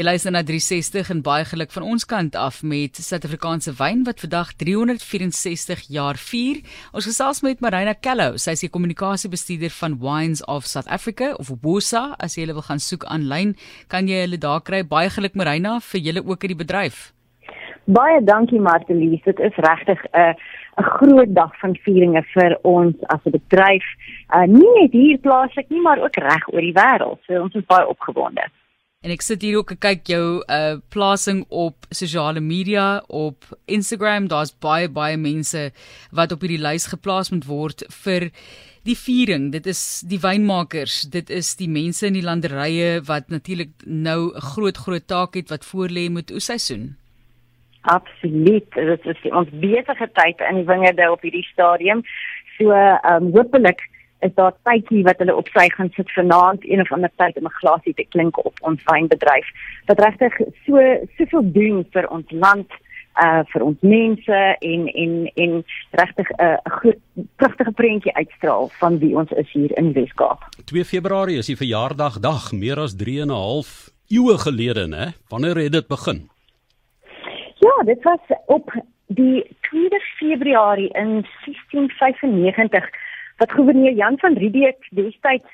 [0.00, 4.22] Jy luister na 360 en baie geluk van ons kant af met Suid-Afrikaanse wyn wat
[4.24, 6.62] vandag 364 jaar vier.
[6.96, 11.50] Ons gesels met Marina Kello, sy is die kommunikasiebestuurder van Wines of South Africa of
[11.60, 12.14] WOSA.
[12.16, 13.52] As jy hulle wil gaan soek aanlyn,
[13.92, 14.80] kan jy hulle daar kry.
[14.88, 17.10] Baie geluk Marina vir julle ook in die bedryf.
[17.84, 19.20] Baie dankie Martelies.
[19.28, 20.34] Dit is regtig 'n uh,
[20.80, 23.84] 'n groot dag van vieringe vir ons as 'n bedryf,
[24.32, 27.20] uh, nie net hier plaaslik nie, maar ook reg oor die wêreld.
[27.26, 28.48] So ons is baie opgewonde.
[29.00, 34.26] En ek sit hier ook kyk jou uh plasing op sosiale media op Instagram.
[34.28, 35.62] Daar's baie baie mense
[36.12, 38.26] wat op hierdie lys geplaas moet word vir
[38.84, 39.46] die viering.
[39.54, 44.44] Dit is die wynmakers, dit is die mense in die landerye wat natuurlik nou 'n
[44.52, 46.96] groot groot taak het wat voorlê met oesseisoen.
[47.88, 48.68] Absoluut.
[48.74, 52.04] Dit is ons besige tyd in die wingerde op hierdie stadium.
[52.58, 53.80] So ehm um, hopelik
[54.20, 57.46] is daar tydjie wat hulle op sy gaan sit vanaand een of ander tyd om
[57.46, 59.48] 'n glasie te klink op ons wynbedryf.
[59.86, 60.78] Wat regtig so
[61.16, 62.70] soveel doen vir ons land
[63.18, 67.00] uh vir ons mense en en en regtig 'n uh, groot
[67.36, 70.48] pragtige prentjie uitstraal van wie ons is hier in Weskaap.
[70.64, 75.06] 2 Februarie is die verjaardag dag, meer as 3 en 'n half eeue gelede, hè?
[75.28, 76.28] Wanneer het dit begin?
[77.58, 78.72] Ja, dit was op
[79.06, 82.88] die 2 Februarie in 1695
[83.40, 85.48] wat gouverneur Jan van Riebeeck destyds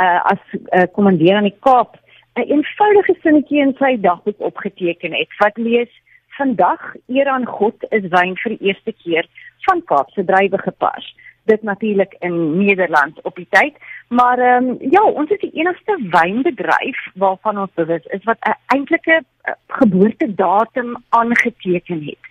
[0.00, 1.98] uh, as uh, kommandeur aan die Kaap
[2.38, 5.90] 'n eenvoudige sinnetjie in sy dagboek opgeteken het wat lees:
[6.38, 9.28] Vandag eer aan God is wyn vir die eerste keer
[9.66, 11.12] van Kaapse druiwe gepars
[11.44, 13.76] dit natuurlik in Nederland op die tyd.
[14.08, 18.58] Maar ehm um, ja, ons is die enigste wynbedryf waarvan ons bewus is wat 'n
[18.66, 22.22] eintlike uh, geboortedatum aangeteken het.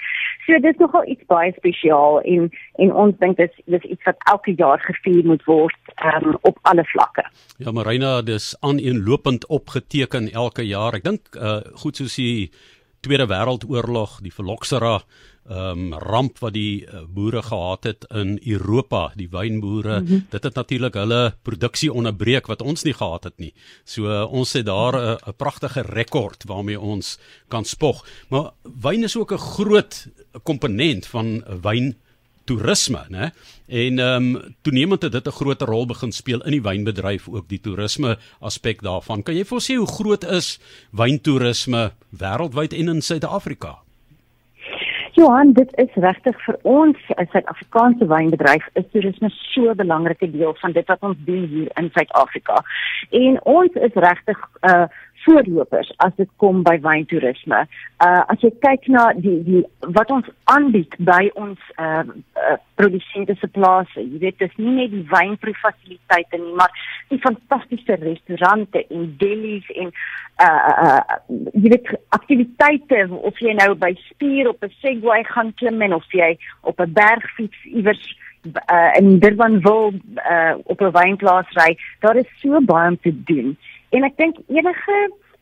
[0.45, 2.49] So dit is nogal iets baie spesiaal en
[2.81, 6.57] en ons dink dit is dis iets wat elke jaar gevier moet word um, op
[6.61, 7.25] alle vlakke.
[7.57, 10.97] Ja, Marina, dis aaneenlopend opgeteken elke jaar.
[10.97, 12.49] Ek dink uh, goed soos die
[13.01, 14.99] Tweede Wêreldoorlog, die Phylloxera
[15.49, 20.25] ehm um, ramp wat die uh, boere gehad het in Europa, die wynboere, mm -hmm.
[20.29, 23.53] dit het natuurlik hulle produksie onderbreek wat ons nie gehad het nie.
[23.83, 27.17] So uh, ons het daar 'n uh, pragtige rekord waarmee ons
[27.47, 28.05] kan spog.
[28.29, 28.51] Maar
[28.81, 30.07] wyn is ook 'n groot
[30.43, 31.97] komponent van wyn
[32.51, 33.31] toerisme, né?
[33.67, 37.47] En ehm um, toenemend het dit 'n groter rol begin speel in die wynbedryf ook
[37.47, 39.23] die toerisme aspek daarvan.
[39.23, 40.59] Kan jy vir ons sê hoe groot is
[40.91, 43.77] wyntoerisme wêreldwyd en in Suid-Afrika?
[45.11, 50.55] Johan, dit is regtig vir ons as Suid-Afrikaanse wynbedryf is toerisme so 'n belangrike deel
[50.61, 52.63] van dit wat ons doen hier in Suid-Afrika.
[53.09, 54.85] En ons is regtig uh
[55.25, 57.63] voorlopers as dit kom by wyntoerisme.
[58.05, 59.63] Uh as jy kyk na die die
[59.97, 62.03] wat ons aanbied by ons uh,
[62.37, 66.73] uh produsente se plase, jy weet dis nie net die wynproefasiliteite nie, maar
[67.13, 69.93] die fantastiese restaurante en delis en
[70.41, 71.19] uh uh
[71.53, 76.07] jy weet aktiwiteite of jy nou by Spier op 'n Segway gaan klim en of
[76.13, 78.03] jy op 'n bergfiets iewers
[78.45, 83.23] uh in Durban wil uh op 'n wynplaas ry, daar is so baie om te
[83.23, 83.57] doen.
[83.91, 84.99] En ek dink enige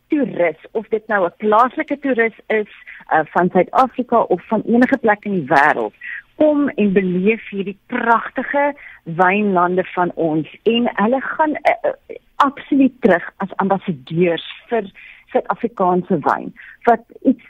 [0.10, 2.72] toerist of dit nou 'n plaaslike toerist is
[3.14, 5.94] uh, van Suid-Afrika of van enige plek in die wêreld
[6.40, 8.74] kom en beleef hierdie pragtige
[9.04, 10.48] wynlande van ons.
[10.64, 14.88] En hulle gaan uh, uh, absoluut terug as ambassadeurs vir
[15.32, 16.54] Suid-Afrikaanse wyn.
[16.84, 17.44] Wat iets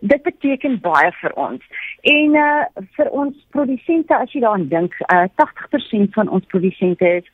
[0.00, 1.62] dit beteken baie vir ons.
[2.00, 7.32] En uh vir ons produsente as jy daaraan dink, uh 80% van ons produsente is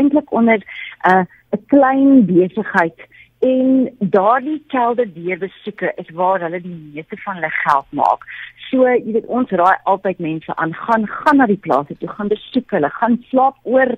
[0.00, 0.62] eintlik onder
[1.08, 3.08] uh 'n klein besigheid
[3.44, 8.26] en daardie kelder deurbesoeke is waar hulle die meeste van hulle geld maak.
[8.70, 12.32] So, jy weet ons raai altyd mense aan gaan gaan na die plase toe, gaan
[12.32, 13.92] besoek hulle, gaan slaap oor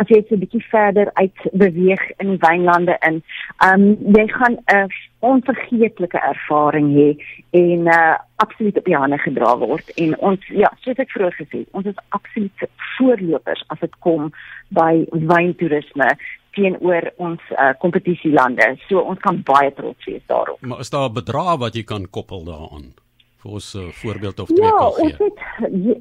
[0.00, 3.22] as jy so 'n bietjie verder uit beweeg in die wynlande in.
[3.68, 3.82] Um
[4.16, 4.88] jy gaan 'n
[5.20, 7.10] onvergeetlike ervaring hê
[7.50, 11.58] en uh absoluut op die hande gedra word en ons ja, soos ek vroeër gesê
[11.62, 12.64] het, ons is absoluut
[12.96, 14.32] voorlopers as dit kom
[14.74, 16.08] by wyntoerisme
[16.56, 18.76] teenoor ons uh, kompetisielande.
[18.88, 20.60] So ons kan baie trots wees daarop.
[20.60, 22.92] Maar is daar 'n bedrag wat jy kan koppel daaraan?
[23.42, 25.04] Vir ons 'n uh, voorbeeld of twee ja, kan gee.
[25.04, 25.38] Ons het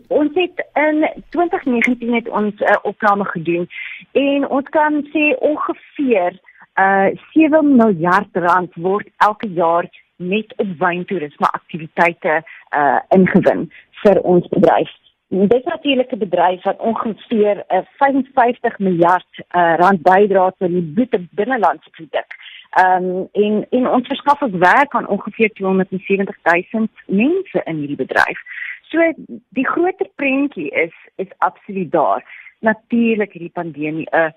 [0.07, 0.97] ons het in
[1.29, 3.67] 2019 het ons 'n uh, opname gedoen
[4.11, 6.39] en ons kan sê ongeveer
[6.79, 12.43] uh 7 miljard rand word elke jaar net op wyntoerisme aktiwiteite
[12.75, 13.71] uh ingewin
[14.03, 14.91] vir ons bedryf.
[15.33, 20.69] Dit is natuurlik 'n bedryf wat ongeveer 'n uh, 55 miljard uh, rand bydra tot
[20.69, 22.29] die bruto binnelandse produk.
[22.69, 26.37] Ehm um, en en ons verskaf ook werk aan ongeveer 270
[26.71, 28.39] 000 mense in hierdie bedryf.
[28.81, 29.13] So
[29.49, 32.23] die groter prentjie is is absoluut daar.
[32.59, 34.33] Natuurlik hierdie pandemie 'n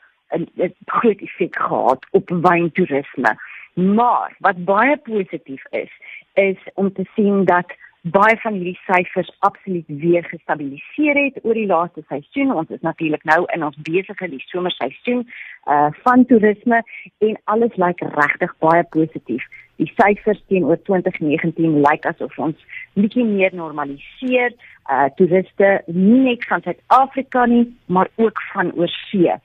[0.56, 3.36] 'n groot effek gehad op wyntoerisme.
[3.74, 5.92] Maar wat baie positief is,
[6.32, 7.66] is om te sien dat
[8.04, 12.52] baie van hierdie syfers absoluut weer gestabiliseer het oor die laaste seisoen.
[12.52, 15.24] Ons is natuurlik nou in ons besige die somerseisoen
[15.72, 16.82] uh van toerisme
[17.24, 19.46] en alles lyk regtig baie positief.
[19.80, 22.60] Die syfers teenoor 2019 lyk asof ons
[22.92, 24.52] bietjie meer normaliseer.
[24.84, 29.40] Uh toeriste nie net van Suid-Afrika nie, maar ook van oorsee.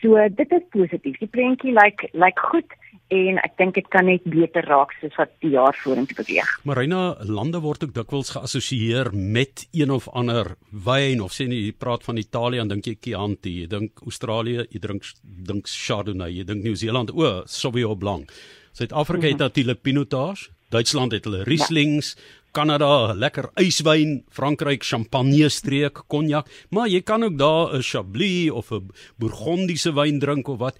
[0.00, 1.18] So dit is positief.
[1.18, 2.78] Die prentjie lyk lyk goed
[3.12, 6.48] en ek dink dit kan net beter raak soos wat die jaar vorentoe beweeg.
[6.64, 12.04] Marina, lande word ook dikwels geassosieer met een of ander wyn of sê jy praat
[12.04, 16.64] van Italië en dink jy Chianti, jy dink Australië, jy drink dink Chardonnay, jy dink
[16.64, 18.32] Nieu-Seeland, o, Sauvignon Blanc.
[18.74, 19.44] Suid-Afrika het mhm.
[19.44, 22.40] natuurlik Pinotage, Duitsland het hulle Rieslings, ja.
[22.54, 28.70] Kanada, lekker yswyn, Frankryk champagne streek, cognac, maar jy kan ook daar 'n Chablis of
[28.70, 30.78] 'n Bourgondiese wyn drink of wat.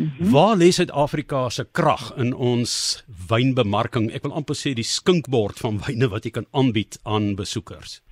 [0.00, 0.30] Mm -hmm.
[0.30, 4.12] Waar lê Suid-Afrika se krag in ons wynbemarking?
[4.12, 8.02] Ek wil amper sê die skinkbord van wyne wat jy kan aanbied aan besoekers.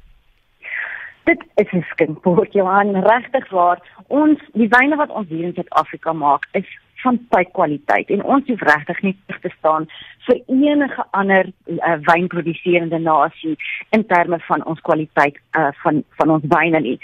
[1.24, 3.78] Dit is 'n skinkbord, Johan, regtig waar.
[4.06, 6.68] Ons die wyne wat ons hier in Suid-Afrika maak, is
[7.02, 9.86] van baie kwaliteit en ons hoef regtig nie te staan
[10.26, 13.56] vir enige ander uh, wynproduserende nasie
[13.96, 16.98] in terme van ons kwaliteit uh, van van ons wyne nie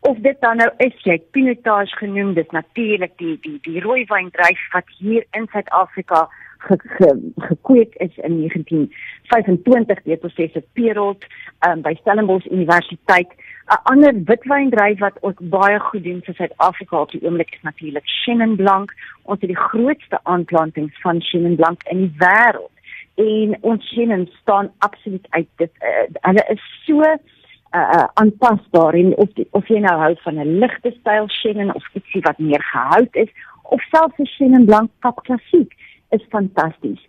[0.00, 4.60] of dit dan nou is jy Pinotage genoem dis natuurlik die die die rooi wyndryf
[4.72, 6.28] wat hier in Suid-Afrika
[6.58, 11.26] ge, ge, gekweek is in 1925 deur professor Perold
[11.68, 13.32] um, by Stellenbosch Universiteit
[13.66, 18.06] 'n ander witwyndryf wat ook baie goed doen vir Suid-Afrika op die oomblik is natuurlik
[18.06, 18.92] Chenin Blanc.
[19.22, 22.70] Ons het die grootste aanplantings van Chenin Blanc in die wêreld.
[23.14, 25.48] En ons Chenin staan absoluut uit.
[25.56, 27.02] Dit uh, hulle is so
[27.76, 31.84] uh aanpasbaar en of die, of jy nou hou van 'n ligte styl Chenin of
[31.94, 33.30] ietsie wat meer gehout is
[33.62, 35.72] of selfs 'n Chenin Blanc kap klassiek
[36.10, 37.02] is fantasties.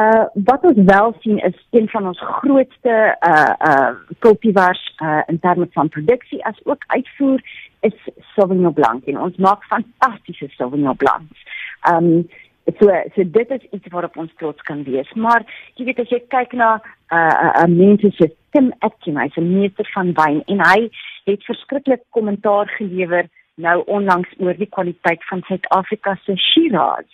[0.00, 5.38] Uh wat ons wel sien is een van ons grootste uh uh kultivars uh in
[5.40, 7.40] terme van produksie as ook uitvoer
[7.80, 7.96] is
[8.34, 11.38] Sauvignon Blanc en ons maak fantastiese Sauvignon Blancs.
[11.90, 12.28] Um
[12.78, 15.12] so so dit is iets waarop ons trots kan wees.
[15.12, 16.74] Maar jy weet as jy kyk na
[17.12, 20.88] uh uh, mense soos Tim Atkin, hy's 'n meester van wyn en hy
[21.28, 27.04] het verskriklik kommentaar gelewer nou onlangs oor die kwaliteit van Suid-Afrika se Shiraz.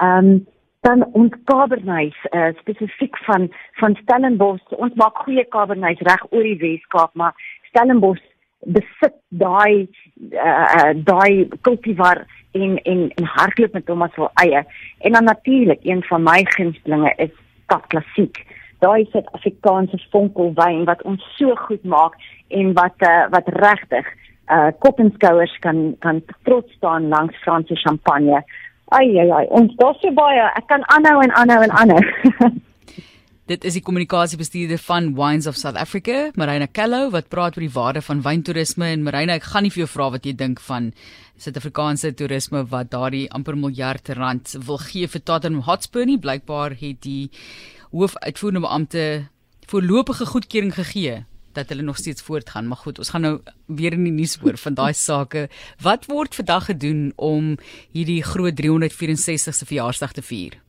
[0.00, 0.46] Um
[0.80, 4.72] dan ons Cabernet uh, spesifiek van van Stellenbosch.
[4.72, 7.34] Ons maak goeie Cabernet reg oor die Weskaap maar
[7.68, 8.24] Stellenbosch
[8.64, 9.88] besit daai
[10.32, 14.64] uh, daai kultivar in in in hardloop met hom as wel eie.
[14.98, 17.34] En dan natuurlik een van my gunstelinge is
[17.66, 18.46] Kap Klassiek
[18.84, 22.14] daai Suid-Afrikaanse vonkelwyn wat ons so goed maak
[22.48, 24.06] en wat uh, wat regtig
[24.46, 28.44] uh kop en skouers kan kan trots staan langs Franse champagne
[28.94, 30.42] Ai ai ai, ons daar's so baie.
[30.54, 32.50] Ek kan aanhou en aanhou en aanhou.
[33.50, 37.74] Dit is die kommunikasiebestuurder van Wines of South Africa, Marina Kello, wat praat oor die
[37.74, 40.88] waarde van wyntoerisme en Marina, ek gaan nie vir jou vra wat jy dink van
[41.38, 46.18] Suid-Afrikaanse toerisme wat daardie amper miljard rand wil gee vir Tottenham Hotspur nie.
[46.22, 47.30] Blykbaar het die
[47.90, 49.28] hoofuitvoerende beampte
[49.66, 52.68] voorlopige goedkeuring gegee dat hulle nog steeds voortgaan.
[52.68, 55.48] Maar goed, ons gaan nou weer in die nuus hoor van daai sake.
[55.82, 57.56] Wat word vandag gedoen om
[57.92, 60.60] hierdie groot 364ste verjaarsdag te vier?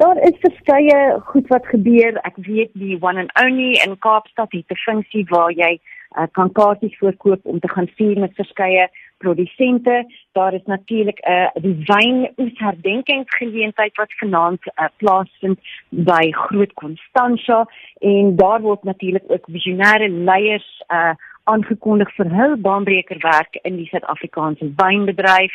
[0.00, 2.16] Daar is verskeie goed wat gebeur.
[2.24, 5.80] Ek weet die one and only in Kaapstad het 'n funksie waar jy
[6.18, 8.88] uh, kan kaartjies voorkoop om te gaan vier met verskeie
[9.22, 10.04] produsente.
[10.32, 15.58] Daar is natuurlik 'n uh, die wyn oes herdenkingsgeleentheid wat vanaand uh, plaasvind
[15.88, 17.66] by Groot Constantia
[17.98, 21.14] en daar word natuurlik ook visionêre leiers uh
[21.50, 25.54] aangekondig vir hul baanbrekerwerk in die Suid-Afrikaanse wynbedryf.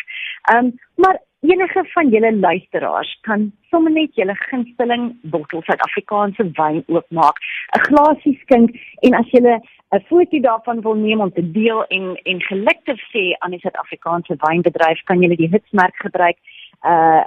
[0.55, 1.19] Um maar
[1.51, 7.37] enige van julle luisteraars kan sommer net julle gunsteling bottel Suid-Afrikaanse wyn oopmaak,
[7.77, 9.55] 'n glasie skink en as julle
[9.95, 13.63] 'n foto daarvan wil neem om te deel en en geluk te sê aan die
[13.63, 16.37] Suid-Afrikaanse wynbedryf, kan julle die hitsmerk gebruik
[16.83, 17.23] uh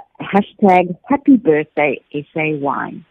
[1.09, 1.93] #happybirthday
[2.31, 3.08] SA wine